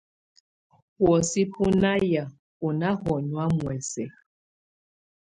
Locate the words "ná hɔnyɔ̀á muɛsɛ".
2.79-4.03